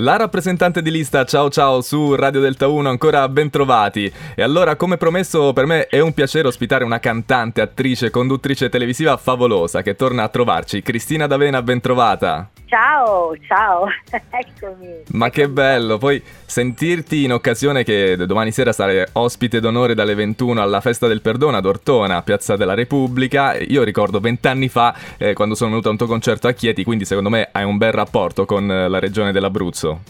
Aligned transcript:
La 0.00 0.16
rappresentante 0.16 0.80
di 0.80 0.92
lista 0.92 1.24
Ciao 1.24 1.50
Ciao 1.50 1.80
su 1.80 2.14
Radio 2.14 2.40
Delta 2.40 2.68
1 2.68 2.88
ancora 2.88 3.28
ben 3.28 3.50
trovati. 3.50 4.12
E 4.36 4.42
allora, 4.42 4.76
come 4.76 4.96
promesso, 4.96 5.52
per 5.52 5.66
me 5.66 5.88
è 5.88 5.98
un 5.98 6.14
piacere 6.14 6.46
ospitare 6.46 6.84
una 6.84 7.00
cantante, 7.00 7.60
attrice, 7.60 8.10
conduttrice 8.10 8.68
televisiva 8.68 9.16
favolosa 9.16 9.82
che 9.82 9.96
torna 9.96 10.22
a 10.22 10.28
trovarci. 10.28 10.82
Cristina 10.82 11.26
D'Avena, 11.26 11.62
ben 11.62 11.80
trovata. 11.80 12.48
Ciao, 12.68 13.34
ciao, 13.46 13.86
eccomi. 14.12 15.04
Ma 15.12 15.30
che 15.30 15.48
bello, 15.48 15.96
poi 15.96 16.22
sentirti 16.44 17.24
in 17.24 17.32
occasione 17.32 17.82
che 17.82 18.14
domani 18.26 18.52
sera 18.52 18.72
sarai 18.72 19.06
ospite 19.12 19.58
d'onore 19.58 19.94
dalle 19.94 20.14
21 20.14 20.60
alla 20.60 20.82
Festa 20.82 21.06
del 21.06 21.22
Perdono 21.22 21.56
ad 21.56 21.64
Ortona, 21.64 22.20
Piazza 22.20 22.56
della 22.56 22.74
Repubblica. 22.74 23.56
Io 23.56 23.82
ricordo 23.84 24.20
vent'anni 24.20 24.68
fa 24.68 24.94
eh, 25.16 25.32
quando 25.32 25.54
sono 25.54 25.70
venuto 25.70 25.88
a 25.88 25.92
un 25.92 25.96
tuo 25.96 26.06
concerto 26.06 26.46
a 26.46 26.52
Chieti, 26.52 26.84
quindi 26.84 27.06
secondo 27.06 27.30
me 27.30 27.48
hai 27.52 27.64
un 27.64 27.78
bel 27.78 27.92
rapporto 27.92 28.44
con 28.44 28.70
eh, 28.70 28.86
la 28.86 28.98
regione 28.98 29.32
dell'Abruzzo. 29.32 30.00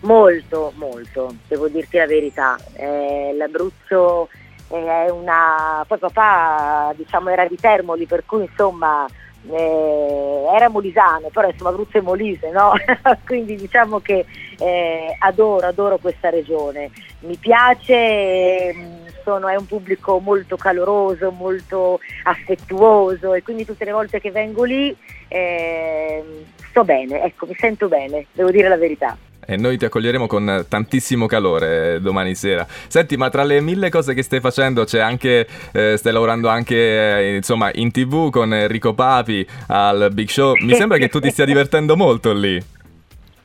Molto, 0.00 0.72
molto, 0.76 1.34
devo 1.46 1.68
dirti 1.68 1.98
la 1.98 2.06
verità. 2.06 2.56
Eh, 2.72 3.34
L'Abruzzo 3.36 4.30
è 4.68 5.10
una... 5.10 5.84
poi 5.86 5.98
papà 5.98 6.94
diciamo 6.96 7.28
era 7.28 7.46
di 7.46 7.56
Termoli, 7.56 8.06
per 8.06 8.24
cui 8.24 8.44
insomma 8.44 9.06
eh, 9.50 10.44
era 10.54 10.68
molisano, 10.68 11.28
però 11.32 11.48
insomma 11.48 11.70
Abruzzo 11.70 11.98
e 11.98 12.02
Molise, 12.02 12.50
no? 12.50 12.72
quindi 13.24 13.56
diciamo 13.56 14.00
che 14.00 14.24
eh, 14.58 15.16
adoro, 15.18 15.66
adoro 15.66 15.98
questa 15.98 16.30
regione, 16.30 16.90
mi 17.20 17.36
piace, 17.36 18.74
mm, 18.74 19.06
sono, 19.22 19.48
è 19.48 19.56
un 19.56 19.66
pubblico 19.66 20.18
molto 20.18 20.56
caloroso, 20.56 21.30
molto 21.30 22.00
affettuoso 22.24 23.34
e 23.34 23.42
quindi 23.42 23.64
tutte 23.64 23.84
le 23.84 23.92
volte 23.92 24.20
che 24.20 24.30
vengo 24.30 24.64
lì 24.64 24.94
eh, 25.28 26.44
sto 26.68 26.84
bene, 26.84 27.22
ecco, 27.22 27.46
mi 27.46 27.54
sento 27.58 27.88
bene, 27.88 28.26
devo 28.32 28.50
dire 28.50 28.68
la 28.68 28.76
verità 28.76 29.16
e 29.46 29.56
noi 29.56 29.78
ti 29.78 29.84
accoglieremo 29.84 30.26
con 30.26 30.66
tantissimo 30.68 31.26
calore 31.26 31.94
eh, 31.94 32.00
domani 32.00 32.34
sera. 32.34 32.66
Senti, 32.88 33.16
ma 33.16 33.30
tra 33.30 33.44
le 33.44 33.60
mille 33.60 33.88
cose 33.88 34.12
che 34.12 34.22
stai 34.22 34.40
facendo 34.40 34.84
c'è 34.84 35.00
anche, 35.00 35.46
eh, 35.72 35.96
stai 35.96 36.12
lavorando 36.12 36.48
anche 36.48 36.76
eh, 36.76 37.36
insomma 37.36 37.70
in 37.72 37.92
tv 37.92 38.30
con 38.30 38.52
Enrico 38.52 38.92
Papi 38.92 39.46
al 39.68 40.10
Big 40.12 40.28
Show. 40.28 40.54
Mi 40.60 40.74
sembra 40.76 40.98
che 40.98 41.08
tu 41.08 41.20
ti 41.20 41.30
stia 41.30 41.44
divertendo 41.44 41.96
molto 41.96 42.32
lì. 42.32 42.74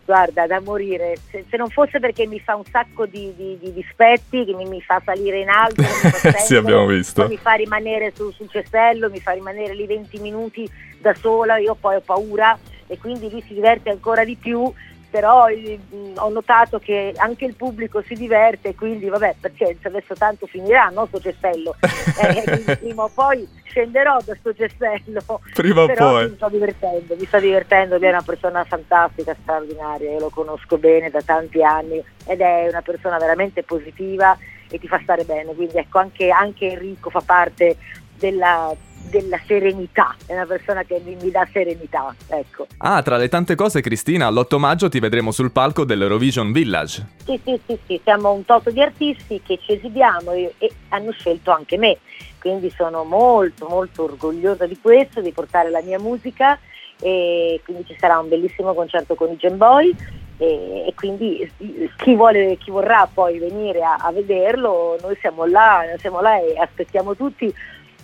Guarda, 0.03 0.45
da 0.45 0.59
morire, 0.59 1.15
se, 1.29 1.45
se 1.49 1.55
non 1.55 1.69
fosse 1.69 1.99
perché 1.99 2.27
mi 2.27 2.39
fa 2.39 2.55
un 2.55 2.65
sacco 2.69 3.05
di, 3.05 3.33
di, 3.37 3.57
di 3.61 3.71
dispetti, 3.71 4.43
che 4.43 4.53
mi, 4.53 4.65
mi, 4.65 4.81
fa 4.81 5.01
salire 5.05 5.39
in 5.39 5.47
alto, 5.47 5.83
mi 5.83 6.31
sì, 6.37 6.55
abbiamo 6.55 6.85
visto. 6.87 7.27
mi 7.29 7.37
fa 7.37 7.53
rimanere 7.53 8.11
su, 8.13 8.29
sul 8.31 8.49
cestello, 8.49 9.09
mi 9.09 9.21
fa 9.21 9.31
rimanere 9.31 9.73
lì 9.73 9.85
20 9.85 10.19
minuti 10.19 10.69
da 10.99 11.13
sola, 11.13 11.59
io 11.59 11.77
poi 11.79 11.95
ho 11.95 12.01
paura 12.01 12.57
e 12.87 12.97
quindi 12.97 13.29
lui 13.29 13.41
si 13.47 13.53
diverte 13.53 13.89
ancora 13.89 14.25
di 14.25 14.35
più 14.35 14.69
però 15.11 15.47
eh, 15.49 15.77
ho 16.15 16.29
notato 16.29 16.79
che 16.79 17.13
anche 17.17 17.43
il 17.43 17.55
pubblico 17.55 18.01
si 18.01 18.15
diverte, 18.15 18.73
quindi 18.73 19.09
vabbè, 19.09 19.35
pazienza, 19.41 19.89
adesso 19.89 20.15
tanto 20.15 20.47
finirà, 20.47 20.87
no, 20.87 21.05
sto 21.07 21.19
cestello, 21.19 21.75
eh, 21.83 22.77
prima 22.77 23.03
o 23.03 23.11
poi 23.13 23.45
scenderò 23.63 24.19
da 24.23 24.33
sto 24.39 24.53
cestello, 24.53 25.41
prima 25.53 25.83
o 25.83 25.93
poi. 25.93 26.29
mi 26.29 26.35
sto 26.35 26.49
divertendo, 26.49 27.15
mi 27.19 27.25
sto 27.25 27.39
divertendo, 27.39 27.97
lui 27.97 28.05
è 28.05 28.09
una 28.09 28.23
persona 28.23 28.63
fantastica, 28.63 29.35
straordinaria, 29.41 30.11
io 30.11 30.19
lo 30.19 30.29
conosco 30.29 30.77
bene 30.77 31.09
da 31.09 31.21
tanti 31.21 31.61
anni 31.61 32.01
ed 32.25 32.39
è 32.39 32.67
una 32.69 32.81
persona 32.81 33.17
veramente 33.17 33.63
positiva 33.63 34.37
e 34.69 34.79
ti 34.79 34.87
fa 34.87 34.99
stare 35.03 35.25
bene, 35.25 35.53
quindi 35.53 35.77
ecco 35.77 35.99
anche, 35.99 36.29
anche 36.29 36.71
Enrico 36.71 37.09
fa 37.09 37.21
parte 37.21 37.75
della 38.17 38.73
della 39.09 39.39
serenità, 39.45 40.15
è 40.25 40.33
una 40.33 40.45
persona 40.45 40.83
che 40.83 41.01
mi, 41.03 41.15
mi, 41.21 41.31
dà 41.31 41.47
serenità, 41.51 42.13
ecco. 42.27 42.67
Ah, 42.77 43.01
tra 43.01 43.17
le 43.17 43.29
tante 43.29 43.55
cose 43.55 43.81
Cristina, 43.81 44.29
l'8 44.29 44.57
maggio 44.57 44.89
ti 44.89 44.99
vedremo 44.99 45.31
sul 45.31 45.51
palco 45.51 45.83
dell'Eurovision 45.83 46.51
Village. 46.51 47.07
Sì, 47.25 47.39
sì, 47.43 47.59
sì, 47.65 47.77
sì, 47.85 47.99
siamo 48.03 48.31
un 48.31 48.45
toto 48.45 48.71
di 48.71 48.81
artisti 48.81 49.41
che 49.43 49.59
ci 49.61 49.73
esibiamo 49.73 50.31
e, 50.31 50.53
e 50.57 50.71
hanno 50.89 51.11
scelto 51.11 51.51
anche 51.51 51.77
me, 51.77 51.97
quindi 52.39 52.69
sono 52.69 53.03
molto 53.03 53.67
molto 53.67 54.03
orgogliosa 54.03 54.65
di 54.65 54.79
questo, 54.79 55.21
di 55.21 55.31
portare 55.31 55.69
la 55.69 55.81
mia 55.81 55.99
musica 55.99 56.59
e 57.01 57.59
quindi 57.63 57.85
ci 57.87 57.95
sarà 57.99 58.19
un 58.19 58.29
bellissimo 58.29 58.73
concerto 58.73 59.15
con 59.15 59.31
i 59.31 59.37
Gen 59.37 59.57
Boy 59.57 59.95
e, 60.41 60.87
e, 60.87 60.93
quindi 60.95 61.51
chi, 61.97 62.15
vuole, 62.15 62.57
chi 62.57 62.71
vorrà 62.71 63.07
poi 63.11 63.37
venire 63.37 63.83
a, 63.83 63.95
a, 63.95 64.11
vederlo, 64.11 64.97
noi 65.01 65.15
siamo 65.19 65.45
là, 65.45 65.83
siamo 65.97 66.19
là 66.19 66.39
e 66.39 66.57
aspettiamo 66.57 67.15
tutti 67.15 67.53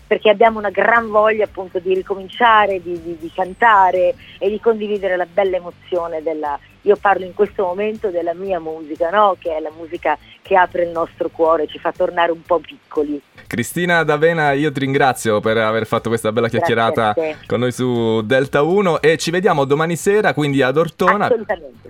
perché 0.07 0.29
abbiamo 0.29 0.57
una 0.57 0.69
gran 0.69 1.09
voglia 1.09 1.43
appunto 1.43 1.79
di 1.79 1.93
ricominciare, 1.93 2.81
di, 2.81 2.99
di, 3.01 3.17
di 3.19 3.31
cantare 3.33 4.15
e 4.39 4.49
di 4.49 4.59
condividere 4.59 5.17
la 5.17 5.27
bella 5.31 5.57
emozione 5.57 6.23
della, 6.23 6.57
io 6.81 6.95
parlo 6.95 7.25
in 7.25 7.33
questo 7.33 7.65
momento 7.65 8.09
della 8.09 8.33
mia 8.33 8.59
musica, 8.59 9.09
no? 9.09 9.35
che 9.37 9.55
è 9.55 9.59
la 9.59 9.71
musica 9.77 10.17
che 10.41 10.55
apre 10.55 10.83
il 10.83 10.89
nostro 10.89 11.29
cuore, 11.29 11.67
ci 11.67 11.77
fa 11.77 11.91
tornare 11.91 12.31
un 12.31 12.41
po' 12.41 12.59
piccoli. 12.59 13.21
Cristina 13.45 14.03
D'Avena, 14.03 14.53
io 14.53 14.71
ti 14.71 14.79
ringrazio 14.79 15.41
per 15.41 15.57
aver 15.57 15.85
fatto 15.85 16.09
questa 16.09 16.31
bella 16.31 16.47
chiacchierata 16.47 17.13
con 17.45 17.59
noi 17.59 17.71
su 17.71 18.21
Delta 18.21 18.61
1 18.61 19.01
e 19.01 19.17
ci 19.17 19.31
vediamo 19.31 19.65
domani 19.65 19.95
sera 19.95 20.33
quindi 20.33 20.61
ad 20.61 20.77
Ortona 20.77 21.29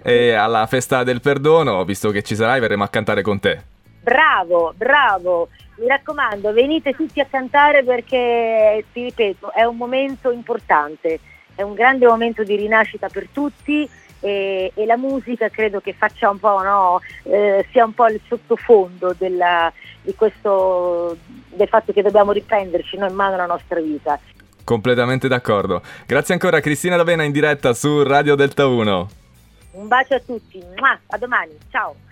e 0.03 0.33
alla 0.33 0.65
festa 0.65 1.03
del 1.03 1.21
perdono, 1.21 1.83
visto 1.85 2.09
che 2.09 2.23
ci 2.23 2.35
sarai 2.35 2.59
verremo 2.59 2.83
a 2.83 2.89
cantare 2.89 3.21
con 3.21 3.39
te. 3.39 3.75
Bravo, 4.07 4.73
bravo 4.73 5.49
mi 5.79 5.87
raccomando, 5.87 6.53
venite 6.53 6.93
tutti 6.93 7.19
a 7.19 7.25
cantare 7.25 7.83
perché, 7.83 8.85
ti 8.93 9.03
ripeto, 9.03 9.51
è 9.51 9.63
un 9.63 9.75
momento 9.75 10.31
importante, 10.31 11.19
è 11.53 11.61
un 11.61 11.73
grande 11.73 12.07
momento 12.07 12.45
di 12.45 12.55
rinascita 12.55 13.09
per 13.09 13.27
tutti 13.33 13.87
e, 14.21 14.71
e 14.73 14.85
la 14.85 14.95
musica 14.95 15.49
credo 15.49 15.81
che 15.81 15.91
faccia 15.91 16.29
un 16.29 16.39
po', 16.39 16.63
no, 16.63 17.01
eh, 17.23 17.65
sia 17.69 17.83
un 17.83 17.93
po' 17.93 18.07
il 18.07 18.21
sottofondo 18.25 19.13
della, 19.17 19.73
di 20.01 20.15
questo, 20.15 21.17
del 21.49 21.67
fatto 21.67 21.91
che 21.91 22.01
dobbiamo 22.01 22.31
riprenderci 22.31 22.95
noi 22.95 23.09
in 23.09 23.15
mano 23.15 23.35
la 23.35 23.45
nostra 23.45 23.81
vita. 23.81 24.17
Completamente 24.63 25.27
d'accordo. 25.27 25.81
Grazie 26.05 26.33
ancora 26.33 26.61
Cristina 26.61 26.95
D'Avena 26.95 27.23
in 27.23 27.33
diretta 27.33 27.73
su 27.73 28.03
Radio 28.03 28.35
Delta 28.35 28.67
1. 28.67 29.09
Un 29.71 29.87
bacio 29.89 30.15
a 30.15 30.21
tutti, 30.25 30.63
a 31.07 31.17
domani, 31.17 31.57
ciao. 31.69 32.06